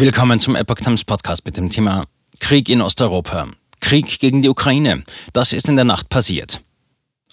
[0.00, 2.06] Willkommen zum Epoch Times Podcast mit dem Thema
[2.38, 3.48] Krieg in Osteuropa.
[3.82, 5.04] Krieg gegen die Ukraine.
[5.34, 6.62] Das ist in der Nacht passiert.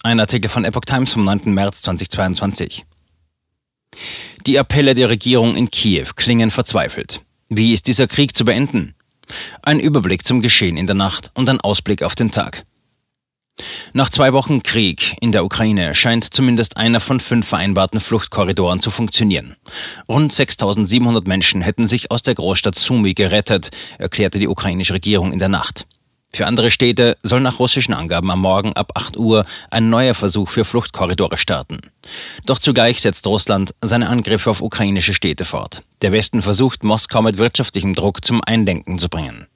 [0.02, 1.54] Ein Artikel von Epoch Times vom 9.
[1.54, 2.84] März 2022.
[4.46, 7.22] Die Appelle der Regierung in Kiew klingen verzweifelt.
[7.48, 8.94] Wie ist dieser Krieg zu beenden?
[9.62, 12.66] Ein Überblick zum Geschehen in der Nacht und ein Ausblick auf den Tag.
[13.92, 18.90] Nach zwei Wochen Krieg in der Ukraine scheint zumindest einer von fünf vereinbarten Fluchtkorridoren zu
[18.90, 19.56] funktionieren.
[20.08, 25.38] Rund 6700 Menschen hätten sich aus der Großstadt Sumy gerettet, erklärte die ukrainische Regierung in
[25.38, 25.86] der Nacht.
[26.30, 30.48] Für andere Städte soll nach russischen Angaben am Morgen ab 8 Uhr ein neuer Versuch
[30.50, 31.80] für Fluchtkorridore starten.
[32.44, 35.82] Doch zugleich setzt Russland seine Angriffe auf ukrainische Städte fort.
[36.02, 39.46] Der Westen versucht, Moskau mit wirtschaftlichem Druck zum Eindenken zu bringen.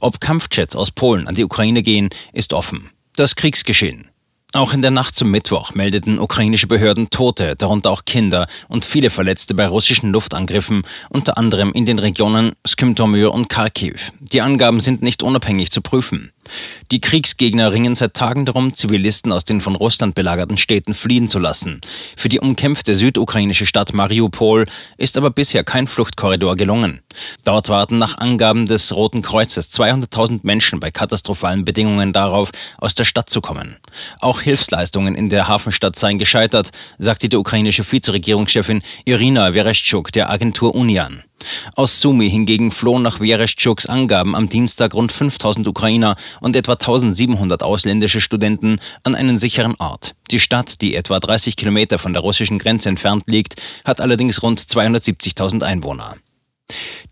[0.00, 2.90] Ob Kampfjets aus Polen an die Ukraine gehen, ist offen.
[3.16, 4.08] Das Kriegsgeschehen.
[4.52, 9.08] Auch in der Nacht zum Mittwoch meldeten ukrainische Behörden Tote, darunter auch Kinder und viele
[9.08, 14.12] Verletzte bei russischen Luftangriffen, unter anderem in den Regionen Skymtomyr und Kharkiv.
[14.20, 16.30] Die Angaben sind nicht unabhängig zu prüfen.
[16.92, 21.38] Die Kriegsgegner ringen seit Tagen darum, Zivilisten aus den von Russland belagerten Städten fliehen zu
[21.38, 21.80] lassen.
[22.16, 27.00] Für die umkämpfte südukrainische Stadt Mariupol ist aber bisher kein Fluchtkorridor gelungen.
[27.44, 33.04] Dort warten nach Angaben des Roten Kreuzes 200.000 Menschen bei katastrophalen Bedingungen darauf, aus der
[33.04, 33.76] Stadt zu kommen.
[34.20, 40.74] Auch Hilfsleistungen in der Hafenstadt seien gescheitert, sagte die ukrainische Vizeregierungschefin Irina Vereshchuk der Agentur
[40.74, 41.22] Unian.
[41.74, 47.62] Aus Sumy hingegen flohen nach Vereschtschuks Angaben am Dienstag rund 5000 Ukrainer und etwa 1700
[47.62, 50.14] ausländische Studenten an einen sicheren Ort.
[50.30, 54.60] Die Stadt, die etwa 30 Kilometer von der russischen Grenze entfernt liegt, hat allerdings rund
[54.60, 56.16] 270.000 Einwohner.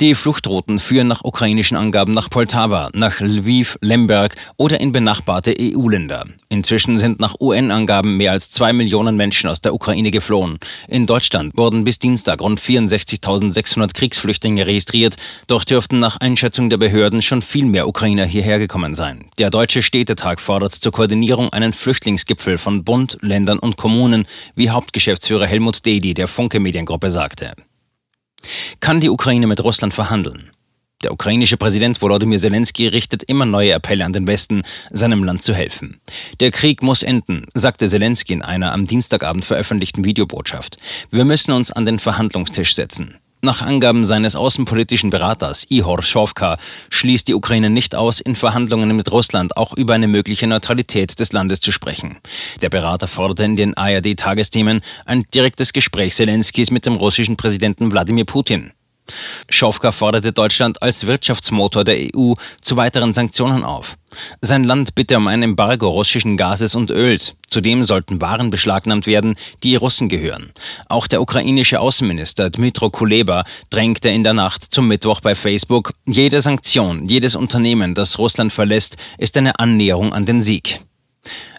[0.00, 6.27] Die Fluchtrouten führen nach ukrainischen Angaben nach Poltava, nach Lviv, Lemberg oder in benachbarte EU-Länder.
[6.48, 10.59] Inzwischen sind nach UN-Angaben mehr als zwei Millionen Menschen aus der Ukraine geflohen.
[10.89, 15.15] In Deutschland wurden bis Dienstag rund 64.600 Kriegsflüchtlinge registriert,
[15.47, 19.27] doch dürften nach Einschätzung der Behörden schon viel mehr Ukrainer hierher gekommen sein.
[19.39, 24.26] Der Deutsche Städtetag fordert zur Koordinierung einen Flüchtlingsgipfel von Bund, Ländern und Kommunen,
[24.56, 27.55] wie Hauptgeschäftsführer Helmut Dedi der Funke Mediengruppe sagte.
[28.84, 30.50] Kann die Ukraine mit Russland verhandeln?
[31.03, 35.55] Der ukrainische Präsident Volodymyr Zelensky richtet immer neue Appelle an den Westen, seinem Land zu
[35.55, 36.03] helfen.
[36.41, 40.77] Der Krieg muss enden, sagte Zelensky in einer am Dienstagabend veröffentlichten Videobotschaft.
[41.11, 43.15] Wir müssen uns an den Verhandlungstisch setzen.
[43.44, 46.56] Nach Angaben seines außenpolitischen Beraters Ihor Schowka
[46.88, 51.31] schließt die Ukraine nicht aus, in Verhandlungen mit Russland auch über eine mögliche Neutralität des
[51.32, 52.16] Landes zu sprechen.
[52.62, 58.25] Der Berater forderte in den ARD-Tagesthemen ein direktes Gespräch Zelenskis mit dem russischen Präsidenten Wladimir
[58.25, 58.72] Putin.
[59.48, 63.97] Schofka forderte Deutschland als Wirtschaftsmotor der EU zu weiteren Sanktionen auf.
[64.41, 67.34] Sein Land bitte um ein Embargo russischen Gases und Öls.
[67.48, 70.53] Zudem sollten Waren beschlagnahmt werden, die Russen gehören.
[70.88, 76.41] Auch der ukrainische Außenminister Dmytro Kuleba drängte in der Nacht zum Mittwoch bei Facebook, jede
[76.41, 80.81] Sanktion, jedes Unternehmen, das Russland verlässt, ist eine Annäherung an den Sieg.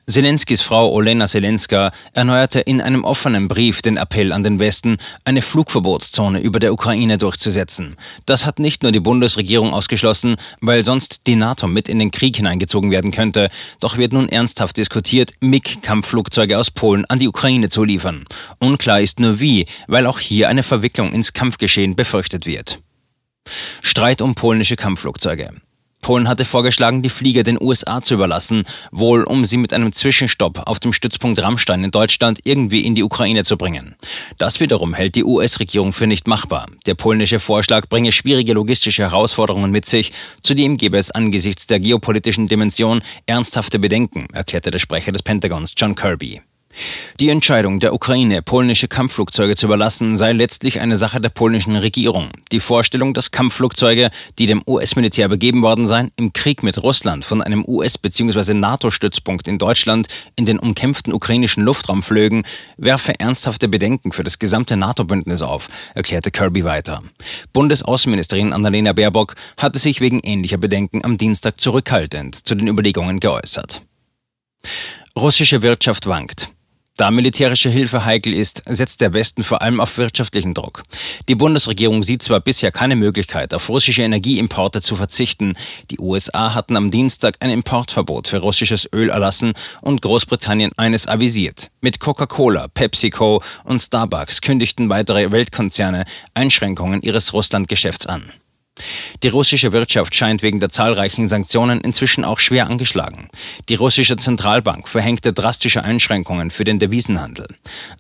[0.07, 5.41] Zelenskis Frau Olena Zelenska erneuerte in einem offenen Brief den Appell an den Westen, eine
[5.41, 7.97] Flugverbotszone über der Ukraine durchzusetzen.
[8.27, 12.37] Das hat nicht nur die Bundesregierung ausgeschlossen, weil sonst die NATO mit in den Krieg
[12.37, 13.47] hineingezogen werden könnte,
[13.79, 18.25] doch wird nun ernsthaft diskutiert, MiG-Kampfflugzeuge aus Polen an die Ukraine zu liefern.
[18.59, 22.79] Unklar ist nur wie, weil auch hier eine Verwicklung ins Kampfgeschehen befürchtet wird.
[23.81, 25.49] Streit um polnische Kampfflugzeuge.
[26.05, 28.61] Polen hatte vorgeschlagen, die Flieger den USA zu überlassen,
[28.91, 33.01] wohl um sie mit einem Zwischenstopp auf dem Stützpunkt Rammstein in Deutschland irgendwie in die
[33.01, 33.95] Ukraine zu bringen.
[34.37, 36.67] Das wiederum hält die US-Regierung für nicht machbar.
[36.85, 40.11] Der polnische Vorschlag bringe schwierige logistische Herausforderungen mit sich,
[40.43, 45.95] zudem gäbe es angesichts der geopolitischen Dimension ernsthafte Bedenken, erklärte der Sprecher des Pentagons John
[45.95, 46.39] Kirby.
[47.19, 52.29] Die Entscheidung der Ukraine, polnische Kampfflugzeuge zu überlassen, sei letztlich eine Sache der polnischen Regierung.
[52.51, 57.41] Die Vorstellung, dass Kampfflugzeuge, die dem US-Militär begeben worden seien, im Krieg mit Russland von
[57.41, 58.53] einem US- bzw.
[58.53, 62.43] NATO-Stützpunkt in Deutschland in den umkämpften ukrainischen Luftraum flögen,
[62.77, 67.01] werfe ernsthafte Bedenken für das gesamte NATO-Bündnis auf, erklärte Kirby weiter.
[67.53, 73.81] Bundesaußenministerin Annalena Baerbock hatte sich wegen ähnlicher Bedenken am Dienstag zurückhaltend zu den Überlegungen geäußert.
[75.17, 76.51] Russische Wirtschaft wankt.
[76.97, 80.83] Da militärische Hilfe heikel ist, setzt der Westen vor allem auf wirtschaftlichen Druck.
[81.27, 85.57] Die Bundesregierung sieht zwar bisher keine Möglichkeit, auf russische Energieimporte zu verzichten.
[85.91, 89.51] Die USA hatten am Dienstag ein Importverbot für russisches Öl erlassen
[89.81, 91.67] und Großbritannien eines avisiert.
[91.81, 98.31] Mit Coca-Cola, PepsiCo und Starbucks kündigten weitere Weltkonzerne Einschränkungen ihres Russlandgeschäfts an.
[99.23, 103.29] Die russische Wirtschaft scheint wegen der zahlreichen Sanktionen inzwischen auch schwer angeschlagen.
[103.69, 107.47] Die russische Zentralbank verhängte drastische Einschränkungen für den Devisenhandel.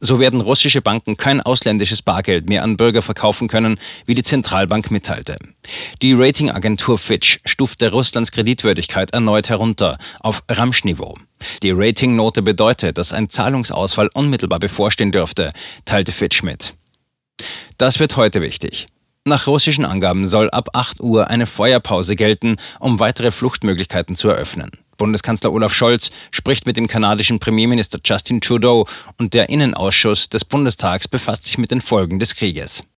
[0.01, 4.91] So werden russische Banken kein ausländisches Bargeld mehr an Bürger verkaufen können, wie die Zentralbank
[4.91, 5.37] mitteilte.
[6.01, 11.15] Die Ratingagentur Fitch stufte Russlands Kreditwürdigkeit erneut herunter auf Ramschniveau.
[11.63, 15.51] Die Ratingnote bedeutet, dass ein Zahlungsausfall unmittelbar bevorstehen dürfte,
[15.85, 16.73] teilte Fitch mit.
[17.77, 18.87] Das wird heute wichtig.
[19.27, 24.69] Nach russischen Angaben soll ab 8 Uhr eine Feuerpause gelten, um weitere Fluchtmöglichkeiten zu eröffnen.
[24.97, 28.85] Bundeskanzler Olaf Scholz spricht mit dem kanadischen Premierminister Justin Trudeau
[29.17, 32.83] und der Innenausschuss des Bundestags befasst sich mit den Folgen des Krieges.